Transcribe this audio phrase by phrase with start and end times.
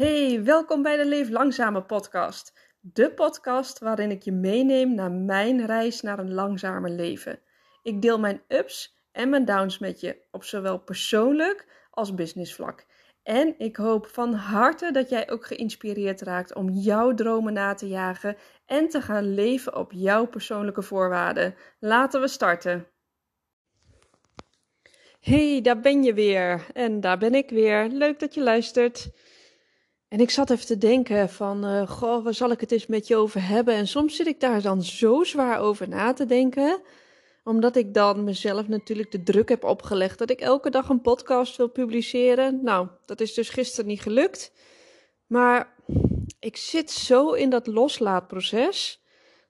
[0.00, 2.52] Hey, welkom bij de Leef Langzame podcast.
[2.80, 7.40] De podcast waarin ik je meeneem naar mijn reis naar een langzamer leven.
[7.82, 12.86] Ik deel mijn ups en mijn downs met je op zowel persoonlijk als businessvlak.
[13.22, 17.88] En ik hoop van harte dat jij ook geïnspireerd raakt om jouw dromen na te
[17.88, 18.36] jagen
[18.66, 21.54] en te gaan leven op jouw persoonlijke voorwaarden.
[21.78, 22.86] Laten we starten.
[25.20, 26.66] Hey, daar ben je weer.
[26.72, 27.88] En daar ben ik weer.
[27.88, 29.10] Leuk dat je luistert.
[30.10, 33.06] En ik zat even te denken van, uh, goh, waar zal ik het eens met
[33.06, 33.74] je over hebben?
[33.74, 36.80] En soms zit ik daar dan zo zwaar over na te denken,
[37.44, 41.56] omdat ik dan mezelf natuurlijk de druk heb opgelegd dat ik elke dag een podcast
[41.56, 42.60] wil publiceren.
[42.62, 44.52] Nou, dat is dus gisteren niet gelukt.
[45.26, 45.74] Maar
[46.38, 49.02] ik zit zo in dat loslaatproces.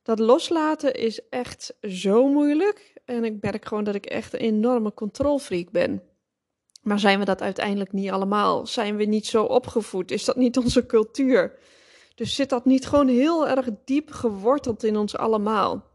[0.02, 2.94] Dat loslaten is echt zo moeilijk.
[3.04, 6.09] En ik merk gewoon dat ik echt een enorme controlfreak ben.
[6.80, 8.66] Maar zijn we dat uiteindelijk niet allemaal?
[8.66, 10.10] Zijn we niet zo opgevoed?
[10.10, 11.58] Is dat niet onze cultuur?
[12.14, 15.88] Dus zit dat niet gewoon heel erg diep geworteld in ons allemaal?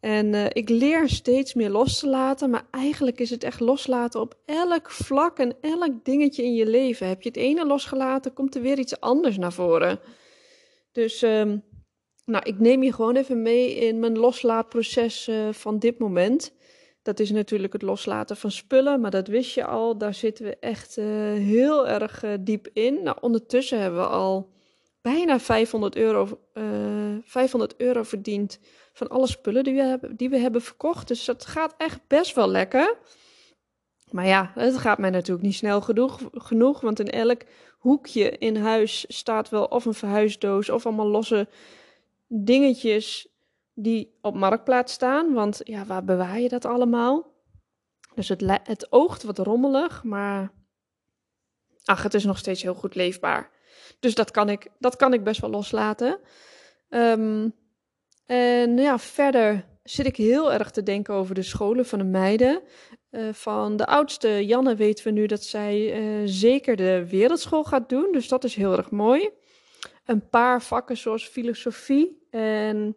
[0.00, 4.20] En uh, ik leer steeds meer los te laten, maar eigenlijk is het echt loslaten
[4.20, 7.08] op elk vlak en elk dingetje in je leven.
[7.08, 10.00] Heb je het ene losgelaten, komt er weer iets anders naar voren.
[10.92, 11.64] Dus um,
[12.24, 16.52] nou, ik neem je gewoon even mee in mijn loslaatproces uh, van dit moment.
[17.02, 19.98] Dat is natuurlijk het loslaten van spullen, maar dat wist je al.
[19.98, 23.02] Daar zitten we echt uh, heel erg uh, diep in.
[23.02, 24.50] Nou, ondertussen hebben we al
[25.00, 26.64] bijna 500 euro, uh,
[27.24, 28.58] 500 euro verdiend
[28.92, 31.08] van alle spullen die we, hebben, die we hebben verkocht.
[31.08, 32.96] Dus dat gaat echt best wel lekker.
[34.10, 37.42] Maar ja, het gaat mij natuurlijk niet snel genoeg, genoeg want in elk
[37.78, 41.48] hoekje in huis staat wel of een verhuisdoos of allemaal losse
[42.26, 43.28] dingetjes
[43.74, 45.32] die op marktplaats staan.
[45.32, 47.38] Want ja, waar bewaar je dat allemaal?
[48.14, 50.52] Dus het, het oogt wat rommelig, maar
[51.84, 53.50] ach, het is nog steeds heel goed leefbaar.
[54.00, 56.20] Dus dat kan ik, dat kan ik best wel loslaten.
[56.88, 57.54] Um,
[58.26, 62.62] en ja, verder zit ik heel erg te denken over de scholen van de meiden.
[63.10, 67.88] Uh, van de oudste, Janne, weten we nu dat zij uh, zeker de wereldschool gaat
[67.88, 68.12] doen.
[68.12, 69.30] Dus dat is heel erg mooi.
[70.04, 72.96] Een paar vakken zoals filosofie en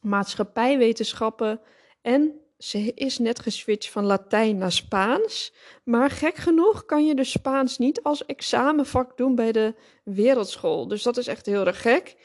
[0.00, 1.60] maatschappijwetenschappen.
[2.02, 5.52] En ze is net geswitcht van Latijn naar Spaans.
[5.84, 9.74] Maar gek genoeg kan je dus Spaans niet als examenvak doen bij de
[10.04, 10.88] wereldschool.
[10.88, 12.16] Dus dat is echt heel erg gek.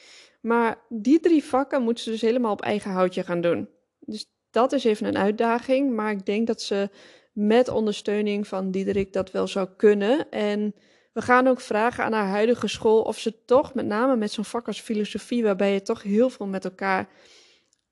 [0.41, 3.69] Maar die drie vakken moeten ze dus helemaal op eigen houtje gaan doen.
[3.99, 5.95] Dus dat is even een uitdaging.
[5.95, 6.89] Maar ik denk dat ze
[7.33, 10.29] met ondersteuning van Diederik dat wel zou kunnen.
[10.29, 10.75] En
[11.13, 14.45] we gaan ook vragen aan haar huidige school of ze toch, met name met zo'n
[14.45, 17.09] vak als filosofie, waarbij je toch heel veel met elkaar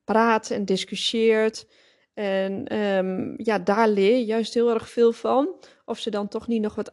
[0.03, 1.67] praat en discussieert.
[2.13, 5.55] En um, ja, daar leer je juist heel erg veel van.
[5.85, 6.91] Of ze dan toch niet nog wat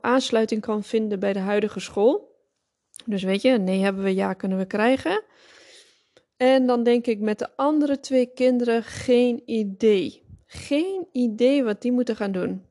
[0.00, 2.38] aansluiting kan vinden bij de huidige school.
[3.04, 5.22] Dus weet je, nee hebben we, ja kunnen we krijgen.
[6.36, 10.22] En dan denk ik met de andere twee kinderen geen idee.
[10.46, 12.64] Geen idee wat die moeten gaan doen.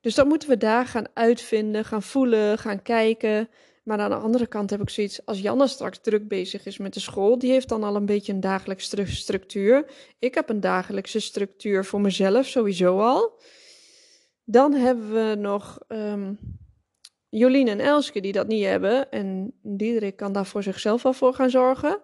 [0.00, 3.48] Dus dat moeten we daar gaan uitvinden, gaan voelen, gaan kijken.
[3.86, 6.94] Maar aan de andere kant heb ik zoiets, als Janne straks druk bezig is met
[6.94, 9.90] de school, die heeft dan al een beetje een dagelijkse structuur.
[10.18, 13.40] Ik heb een dagelijkse structuur voor mezelf sowieso al.
[14.44, 16.38] Dan hebben we nog um,
[17.28, 19.10] Jolien en Elske die dat niet hebben.
[19.10, 22.00] En Diederik kan daar voor zichzelf wel voor gaan zorgen.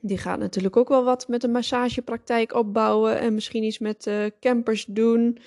[0.00, 3.18] Die gaat natuurlijk ook wel wat met een massagepraktijk opbouwen.
[3.18, 5.38] En misschien iets met uh, campers doen.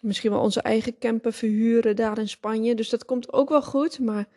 [0.00, 2.74] Misschien wel onze eigen camper verhuren daar in Spanje.
[2.74, 3.98] Dus dat komt ook wel goed.
[3.98, 4.28] Maar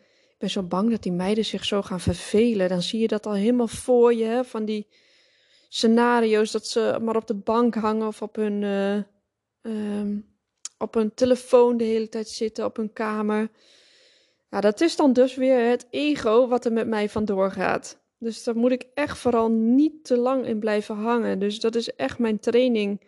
[0.50, 2.70] zo bang dat die meiden zich zo gaan vervelen.
[2.70, 4.42] Dan zie je dat al helemaal voor je.
[4.46, 4.88] Van die
[5.70, 8.62] scenario's dat ze maar op de bank hangen of op hun...
[8.62, 8.96] Uh,
[9.62, 10.34] um,
[10.78, 13.50] op hun telefoon de hele tijd zitten, op hun kamer.
[14.50, 18.04] Ja, dat is dan dus weer het ego wat er met mij vandoor gaat.
[18.18, 21.40] Dus daar moet ik echt vooral niet te lang in blijven hangen.
[21.40, 23.02] Dus dat is echt mijn training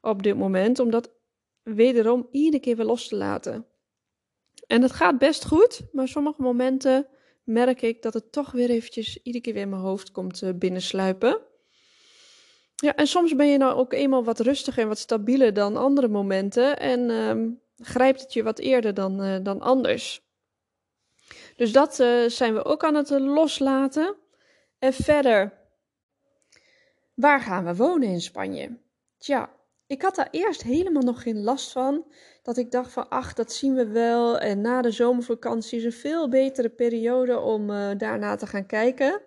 [0.00, 1.10] op dit moment, om dat
[1.62, 3.66] wederom iedere keer weer los te laten.
[4.72, 7.06] En het gaat best goed, maar sommige momenten
[7.44, 11.40] merk ik dat het toch weer eventjes iedere keer weer in mijn hoofd komt binnensluipen.
[12.76, 16.08] Ja, en soms ben je nou ook eenmaal wat rustiger en wat stabieler dan andere
[16.08, 16.78] momenten.
[16.78, 20.22] En um, grijpt het je wat eerder dan, uh, dan anders.
[21.56, 24.16] Dus dat uh, zijn we ook aan het loslaten.
[24.78, 25.52] En verder,
[27.14, 28.78] waar gaan we wonen in Spanje?
[29.18, 29.50] Tja,
[29.92, 32.04] ik had daar eerst helemaal nog geen last van.
[32.42, 34.38] Dat ik dacht van, ach, dat zien we wel.
[34.38, 39.20] En na de zomervakantie is een veel betere periode om uh, daarna te gaan kijken.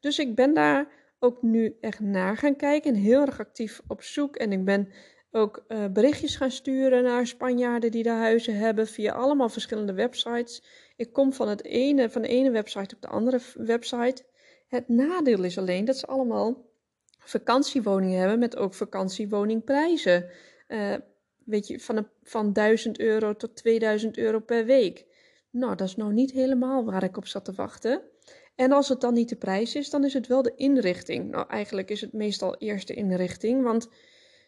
[0.00, 4.02] Dus ik ben daar ook nu echt naar gaan kijken en heel erg actief op
[4.02, 4.36] zoek.
[4.36, 4.88] En ik ben
[5.30, 10.62] ook uh, berichtjes gaan sturen naar Spanjaarden die daar huizen hebben via allemaal verschillende websites.
[10.96, 14.24] Ik kom van, het ene, van de ene website op de andere website.
[14.68, 16.72] Het nadeel is alleen dat ze allemaal
[17.24, 20.30] vakantiewoningen hebben met ook vakantiewoningprijzen.
[20.68, 20.94] Uh,
[21.44, 25.04] weet je, van, een, van 1000 euro tot 2000 euro per week.
[25.50, 28.02] Nou, dat is nou niet helemaal waar ik op zat te wachten.
[28.54, 31.30] En als het dan niet de prijs is, dan is het wel de inrichting.
[31.30, 33.88] Nou, eigenlijk is het meestal eerst de inrichting, want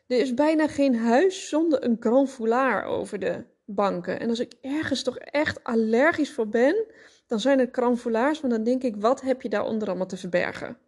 [0.07, 2.39] er is bijna geen huis zonder een grand
[2.85, 4.21] over de banken.
[4.21, 6.85] En als ik ergens toch echt allergisch voor ben,
[7.27, 10.79] dan zijn het grand want dan denk ik, wat heb je daaronder allemaal te verbergen?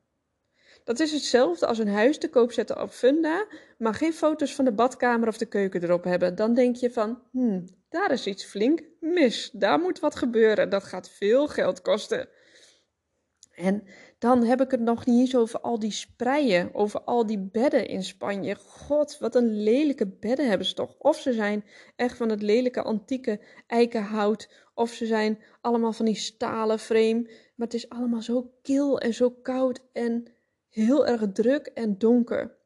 [0.88, 3.46] Dat is hetzelfde als een huis te koop zetten op Funda,
[3.78, 6.34] maar geen foto's van de badkamer of de keuken erop hebben.
[6.34, 9.50] Dan denk je van, hmm, daar is iets flink mis.
[9.52, 10.70] Daar moet wat gebeuren.
[10.70, 12.28] Dat gaat veel geld kosten.
[13.54, 13.82] En
[14.18, 17.88] dan heb ik het nog niet eens over al die spreien, over al die bedden
[17.88, 18.54] in Spanje.
[18.54, 20.94] God, wat een lelijke bedden hebben ze toch.
[20.98, 21.64] Of ze zijn
[21.96, 27.22] echt van het lelijke antieke eikenhout, of ze zijn allemaal van die stalen frame.
[27.54, 30.37] Maar het is allemaal zo kil en zo koud en
[30.78, 32.56] heel erg druk en donker.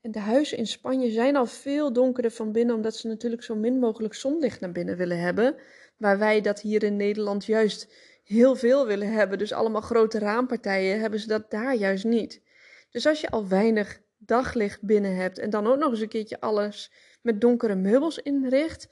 [0.00, 3.54] En de huizen in Spanje zijn al veel donkerder van binnen, omdat ze natuurlijk zo
[3.54, 5.56] min mogelijk zonlicht naar binnen willen hebben.
[5.96, 7.92] Waar wij dat hier in Nederland juist
[8.24, 9.38] heel veel willen hebben.
[9.38, 12.42] Dus allemaal grote raampartijen hebben ze dat daar juist niet.
[12.90, 16.40] Dus als je al weinig daglicht binnen hebt en dan ook nog eens een keertje
[16.40, 16.92] alles
[17.22, 18.88] met donkere meubels inricht,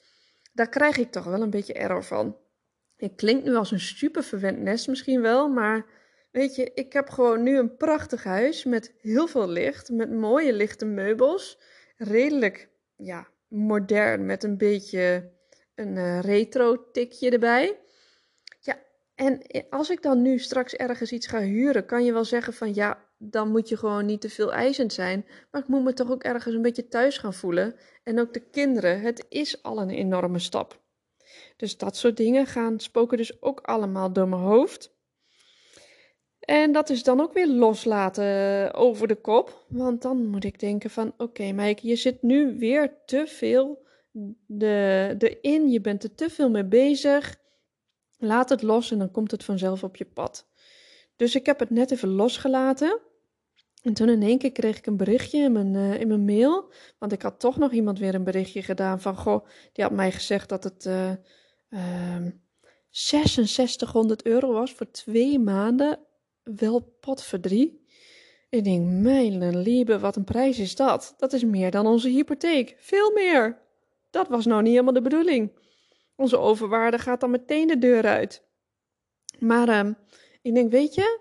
[0.53, 2.37] daar krijg ik toch wel een beetje error van.
[2.97, 5.87] Het klinkt nu als een super verwend nest misschien wel, maar
[6.33, 10.53] weet je, ik heb gewoon nu een prachtig huis met heel veel licht, met mooie
[10.53, 11.59] lichte meubels,
[11.97, 15.31] redelijk ja, modern met een beetje
[15.75, 17.81] een uh, retro tikje erbij.
[19.15, 22.75] En als ik dan nu straks ergens iets ga huren, kan je wel zeggen van
[22.75, 25.27] ja, dan moet je gewoon niet te veel eisend zijn.
[25.51, 27.75] Maar ik moet me toch ook ergens een beetje thuis gaan voelen.
[28.03, 30.81] En ook de kinderen, het is al een enorme stap.
[31.57, 34.92] Dus dat soort dingen gaan spoken dus ook allemaal door mijn hoofd.
[36.43, 39.65] En dat is dan ook weer loslaten over de kop.
[39.69, 43.87] Want dan moet ik denken van oké okay, Mike, je zit nu weer te veel
[44.47, 45.71] de, erin.
[45.71, 47.37] Je bent er te veel mee bezig.
[48.19, 50.47] Laat het los en dan komt het vanzelf op je pad.
[51.17, 53.01] Dus ik heb het net even losgelaten.
[53.83, 56.73] En toen in één keer kreeg ik een berichtje in mijn, uh, in mijn mail.
[56.99, 59.17] Want ik had toch nog iemand weer een berichtje gedaan van...
[59.17, 61.11] Goh, die had mij gezegd dat het uh,
[61.71, 62.27] uh,
[62.91, 65.99] 6600 euro was voor twee maanden.
[66.43, 67.87] Wel potverdrie.
[68.49, 71.15] Ik denk, mijn lieve, wat een prijs is dat?
[71.17, 72.75] Dat is meer dan onze hypotheek.
[72.79, 73.59] Veel meer.
[74.11, 75.53] Dat was nou niet helemaal de bedoeling.
[76.17, 78.43] Onze overwaarde gaat dan meteen de deur uit.
[79.39, 79.93] Maar uh,
[80.43, 81.21] ik denk, weet je,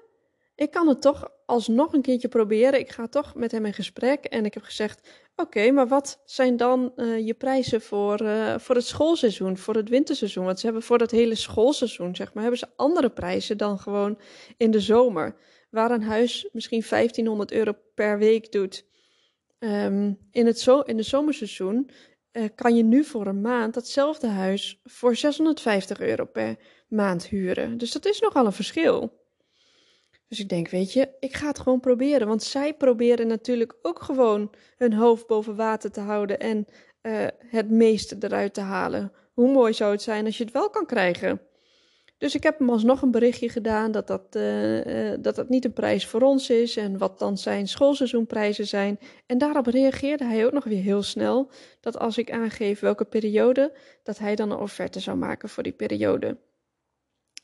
[0.56, 2.80] ik kan het toch alsnog een keertje proberen.
[2.80, 5.10] Ik ga toch met hem in gesprek en ik heb gezegd:
[5.42, 9.90] Oké, maar wat zijn dan uh, je prijzen voor, uh, voor het schoolseizoen, voor het
[9.90, 10.46] winterseizoen?
[10.46, 14.20] Want ze hebben voor het hele schoolseizoen, zeg maar, hebben ze andere prijzen dan gewoon
[14.58, 15.36] in de zomer.
[15.70, 18.86] Waar een huis misschien 1500 euro per week doet.
[19.60, 21.90] Um, in, het zo in het zomerseizoen
[22.32, 26.56] uh, kan je nu voor een maand datzelfde huis voor 650 euro per
[26.88, 27.78] maand huren.
[27.78, 29.21] Dus dat is nogal een verschil.
[30.32, 32.28] Dus ik denk, weet je, ik ga het gewoon proberen.
[32.28, 36.66] Want zij proberen natuurlijk ook gewoon hun hoofd boven water te houden en
[37.02, 39.12] uh, het meeste eruit te halen.
[39.34, 41.42] Hoe mooi zou het zijn als je het wel kan krijgen?
[42.18, 45.74] Dus ik heb hem alsnog een berichtje gedaan dat dat, uh, dat dat niet een
[45.74, 49.00] prijs voor ons is en wat dan zijn schoolseizoenprijzen zijn.
[49.26, 53.74] En daarop reageerde hij ook nog weer heel snel dat als ik aangeef welke periode,
[54.04, 56.38] dat hij dan een offerte zou maken voor die periode.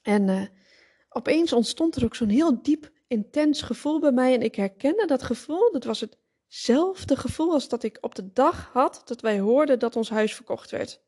[0.01, 0.50] En
[1.17, 5.24] opeens ontstond er ook zo'n heel diep, intens gevoel bij mij en ik herkende dat
[5.24, 5.71] gevoel.
[5.71, 6.05] Dat was
[6.47, 10.36] hetzelfde gevoel als dat ik op de dag had dat wij hoorden dat ons huis
[10.36, 11.01] verkocht werd.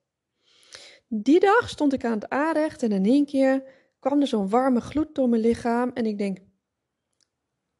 [1.07, 3.63] Die dag stond ik aan het aanrecht en in één keer
[3.99, 6.37] kwam er zo'n warme gloed door mijn lichaam en ik denk,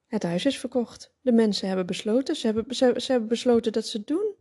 [0.07, 1.13] het huis is verkocht.
[1.21, 4.36] De mensen hebben besloten, ze hebben, ze, hebben besloten dat ze het doen.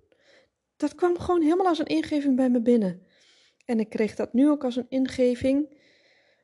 [0.76, 3.06] Dat kwam gewoon helemaal als een ingeving bij me binnen.
[3.64, 5.77] En ik kreeg dat nu ook als een ingeving.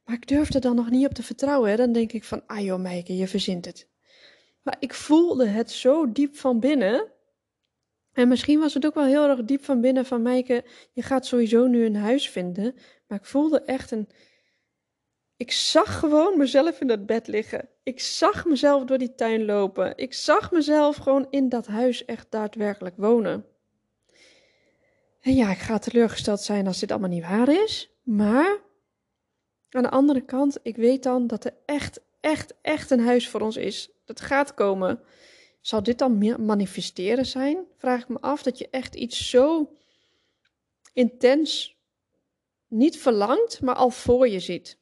[0.04, 1.76] Maar ik durfde dan nog niet op te vertrouwen.
[1.76, 3.88] Dan denk ik van, ah joh Meike, je verzint het.
[4.62, 7.12] Maar ik voelde het zo diep van binnen
[8.14, 11.26] en misschien was het ook wel heel erg diep van binnen van Meike, je gaat
[11.26, 12.74] sowieso nu een huis vinden.
[13.06, 14.08] Maar ik voelde echt een.
[15.36, 17.68] Ik zag gewoon mezelf in dat bed liggen.
[17.82, 19.96] Ik zag mezelf door die tuin lopen.
[19.96, 23.46] Ik zag mezelf gewoon in dat huis echt daadwerkelijk wonen.
[25.20, 27.94] En ja, ik ga teleurgesteld zijn als dit allemaal niet waar is.
[28.02, 28.58] Maar
[29.74, 33.40] aan de andere kant, ik weet dan dat er echt, echt, echt een huis voor
[33.40, 33.90] ons is.
[34.04, 35.00] Dat gaat komen.
[35.60, 37.64] Zal dit dan manifesteren zijn?
[37.76, 39.76] Vraag ik me af dat je echt iets zo
[40.92, 41.76] intens
[42.68, 44.78] niet verlangt, maar al voor je ziet.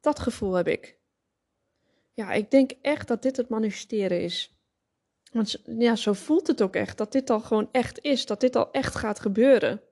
[0.00, 0.98] Dat gevoel heb ik.
[2.14, 4.54] Ja, ik denk echt dat dit het manifesteren is.
[5.32, 6.98] Want ja, zo voelt het ook echt.
[6.98, 8.26] Dat dit al gewoon echt is.
[8.26, 9.82] Dat dit al echt gaat gebeuren.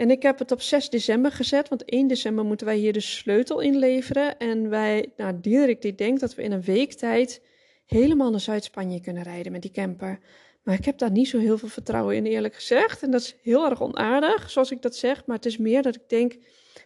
[0.00, 3.00] En ik heb het op 6 december gezet, want 1 december moeten wij hier de
[3.00, 4.38] sleutel inleveren.
[4.38, 7.42] En wij, nou, Diederik die denkt dat we in een week tijd
[7.86, 10.18] helemaal naar Zuid-Spanje kunnen rijden met die camper.
[10.62, 13.02] Maar ik heb daar niet zo heel veel vertrouwen in, eerlijk gezegd.
[13.02, 15.26] En dat is heel erg onaardig, zoals ik dat zeg.
[15.26, 16.36] Maar het is meer dat ik denk,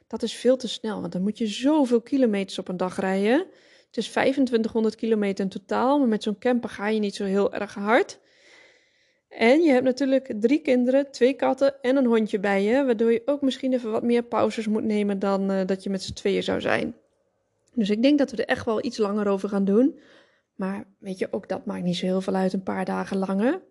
[0.06, 1.00] dat is veel te snel.
[1.00, 3.38] Want dan moet je zoveel kilometers op een dag rijden.
[3.86, 7.52] Het is 2500 kilometer in totaal, maar met zo'n camper ga je niet zo heel
[7.52, 8.18] erg hard.
[9.38, 13.22] En je hebt natuurlijk drie kinderen, twee katten en een hondje bij je, waardoor je
[13.24, 16.42] ook misschien even wat meer pauzes moet nemen dan uh, dat je met z'n tweeën
[16.42, 16.96] zou zijn.
[17.74, 19.98] Dus ik denk dat we er echt wel iets langer over gaan doen.
[20.54, 23.62] Maar weet je, ook dat maakt niet zo heel veel uit, een paar dagen langer.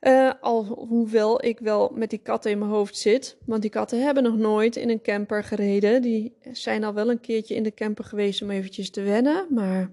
[0.00, 3.36] Uh, al hoewel ik wel met die katten in mijn hoofd zit.
[3.46, 6.02] Want die katten hebben nog nooit in een camper gereden.
[6.02, 9.46] Die zijn al wel een keertje in de camper geweest om eventjes te wennen.
[9.50, 9.92] Maar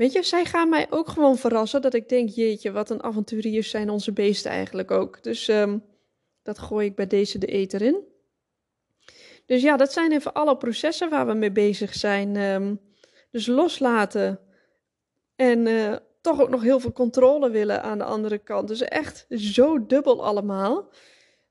[0.00, 1.82] weet je, zij gaan mij ook gewoon verrassen.
[1.82, 5.22] Dat ik denk, jeetje, wat een avonturiers zijn onze beesten eigenlijk ook.
[5.22, 5.84] Dus um,
[6.42, 8.04] dat gooi ik bij deze de eter in.
[9.46, 12.36] Dus ja, dat zijn even alle processen waar we mee bezig zijn.
[12.36, 12.80] Um,
[13.30, 14.40] dus loslaten.
[15.36, 18.68] En uh, toch ook nog heel veel controle willen aan de andere kant.
[18.68, 20.92] Dus echt zo dubbel allemaal.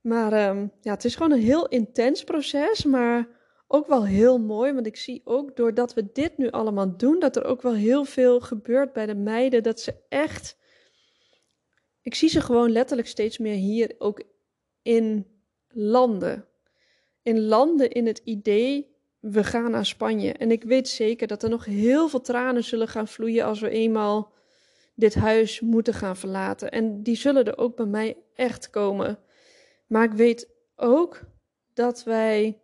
[0.02, 3.28] Maar um, ja, het is gewoon een heel intens proces, maar
[3.72, 4.74] ook wel heel mooi.
[4.74, 8.06] Want ik zie ook doordat we dit nu allemaal doen, dat er ook wel heel
[8.06, 9.64] veel gebeurt bij de meiden.
[9.64, 10.58] Dat ze echt.
[12.02, 14.24] Ik zie ze gewoon letterlijk steeds meer hier ook
[14.82, 15.28] in
[15.68, 16.46] landen.
[17.24, 20.34] In landen in het idee we gaan naar Spanje.
[20.34, 23.70] En ik weet zeker dat er nog heel veel tranen zullen gaan vloeien als we
[23.70, 24.34] eenmaal
[24.96, 26.72] dit huis moeten gaan verlaten.
[26.72, 29.20] En die zullen er ook bij mij echt komen.
[29.88, 31.22] Maar ik weet ook
[31.74, 32.62] dat wij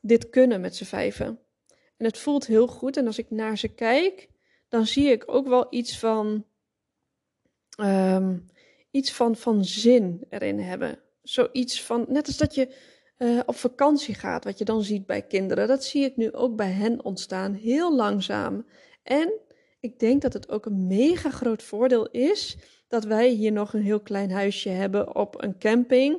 [0.00, 1.38] dit kunnen met z'n vijven.
[1.96, 2.96] En het voelt heel goed.
[2.96, 4.28] En als ik naar ze kijk,
[4.68, 6.44] dan zie ik ook wel iets van.
[7.80, 8.46] Um,
[8.90, 10.98] iets van, van zin erin hebben.
[11.22, 12.04] Zoiets van.
[12.08, 12.74] Net als dat je
[13.18, 15.68] uh, op vakantie gaat, wat je dan ziet bij kinderen.
[15.68, 18.66] Dat zie ik nu ook bij hen ontstaan, heel langzaam.
[19.02, 19.32] En
[19.80, 22.56] ik denk dat het ook een mega groot voordeel is
[22.88, 26.18] dat wij hier nog een heel klein huisje hebben op een camping.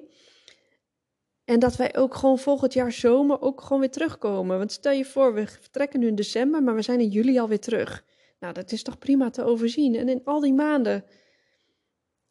[1.49, 4.57] En dat wij ook gewoon volgend jaar zomer ook gewoon weer terugkomen.
[4.57, 7.59] Want stel je voor, we vertrekken nu in december, maar we zijn in juli alweer
[7.59, 8.05] terug.
[8.39, 9.95] Nou, dat is toch prima te overzien.
[9.95, 11.03] En in al die maanden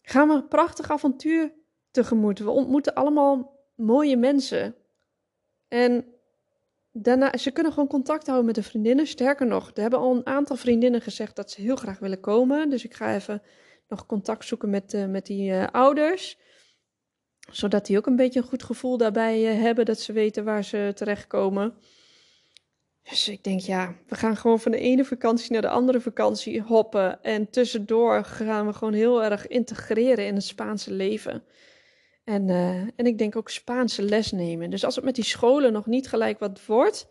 [0.03, 1.53] gaan we een prachtig avontuur
[1.91, 2.39] tegemoet.
[2.39, 4.75] We ontmoeten allemaal mooie mensen.
[5.69, 6.05] En
[6.93, 9.07] daarna, ze kunnen gewoon contact houden met de vriendinnen.
[9.07, 12.71] Sterker nog, er hebben al een aantal vriendinnen gezegd dat ze heel graag willen komen.
[12.71, 13.43] Dus ik ga even
[13.89, 16.39] nog contact zoeken met, uh, met die uh, ouders.
[17.53, 19.85] Zodat die ook een beetje een goed gevoel daarbij uh, hebben.
[19.85, 21.75] Dat ze weten waar ze terechtkomen.
[23.09, 26.61] Dus ik denk, ja, we gaan gewoon van de ene vakantie naar de andere vakantie
[26.63, 27.23] hoppen.
[27.23, 31.45] En tussendoor gaan we gewoon heel erg integreren in het Spaanse leven.
[32.25, 34.71] En, uh, en ik denk ook Spaanse les nemen.
[34.71, 37.09] Dus als het met die scholen nog niet gelijk wat wordt,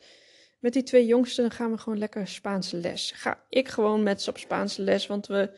[0.60, 3.12] met die twee jongsten, dan gaan we gewoon lekker Spaanse les.
[3.15, 5.50] Ga ik gewoon met ze op Spaanse les, want we,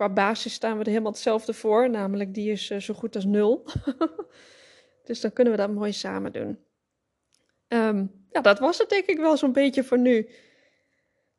[0.00, 1.90] qua basis staan we er helemaal hetzelfde voor.
[1.90, 3.64] Namelijk, die is uh, zo goed als nul.
[5.06, 6.58] dus dan kunnen we dat mooi samen doen.
[7.68, 10.28] Um, ja, dat was het denk ik wel zo'n beetje voor nu.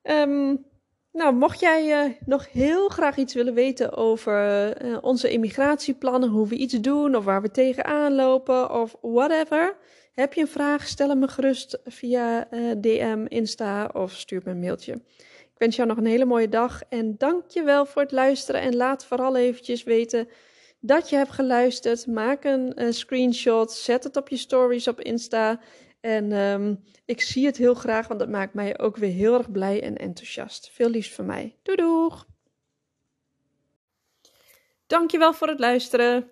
[0.03, 0.65] Um,
[1.11, 6.47] nou, mocht jij uh, nog heel graag iets willen weten over uh, onze immigratieplannen, hoe
[6.47, 9.77] we iets doen of waar we tegenaan lopen of whatever,
[10.13, 14.51] heb je een vraag, stel hem me gerust via eh, DM, Insta of stuur me
[14.51, 15.01] een mailtje.
[15.61, 18.75] Wens jou nog een hele mooie dag en dank je wel voor het luisteren en
[18.75, 20.27] laat vooral eventjes weten
[20.79, 22.07] dat je hebt geluisterd.
[22.07, 25.59] Maak een screenshot, zet het op je stories op Insta
[25.99, 29.51] en um, ik zie het heel graag, want dat maakt mij ook weer heel erg
[29.51, 30.69] blij en enthousiast.
[30.71, 31.55] Veel liefst van mij.
[31.63, 32.25] Doei doeg!
[34.87, 36.31] Dankjewel voor het luisteren.